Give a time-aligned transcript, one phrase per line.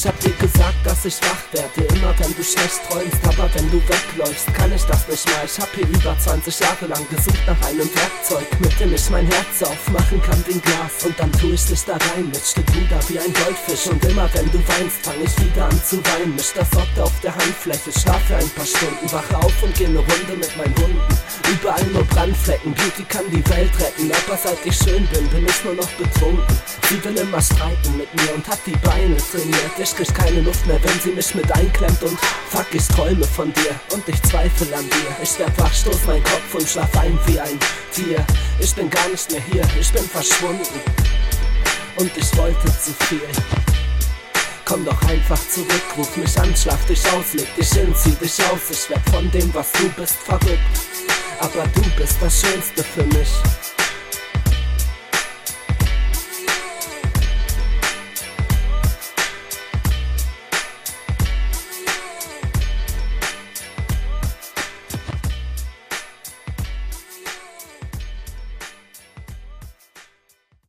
[0.00, 3.70] Ich hab dir gesagt, dass ich wach werde, immer wenn du schlecht träumst, aber wenn
[3.70, 5.44] du wegläufst, kann ich das nicht mehr.
[5.44, 9.26] Ich hab hier über 20 Jahre lang gesucht nach einem Werkzeug, mit dem ich mein
[9.26, 11.04] Herz aufmachen kann wie ein Glas.
[11.04, 13.92] Und dann tu ich dich da rein, mit Stück Ruder wie ein Goldfisch.
[13.92, 16.34] Und immer wenn du weinst, fang ich wieder an zu weinen.
[16.34, 19.98] Misch das Okta auf der Handfläche, schlafe ein paar Stunden, wache auf und geh ne
[19.98, 21.00] Runde mit meinen Hunden.
[21.52, 25.62] Überall nur Brandflecken, Beauty kann die Welt retten, aber seit ich schön bin, bin ich
[25.62, 26.56] nur noch betrunken.
[26.88, 29.78] Sie will immer streiten mit mir und hat die Beine trainiert.
[29.78, 32.18] Ich krieg keine Luft mehr, wenn sie mich mit einklemmt und
[32.50, 35.16] fuck, ich träume von dir und ich zweifle an dir.
[35.22, 37.58] Ich werd wach, stoß mein Kopf und schlaf ein wie ein
[37.92, 38.24] Tier.
[38.58, 40.80] Ich bin gar nicht mehr hier, ich bin verschwunden
[41.96, 43.20] und ich wollte zu viel.
[44.64, 48.38] Komm doch einfach zurück, ruf mich an, schlaf dich aus, leg dich hin, zieh dich
[48.46, 48.70] aus.
[48.70, 50.60] Ich werd von dem, was du bist, verrückt.
[51.40, 53.30] Aber du bist das Schönste für mich.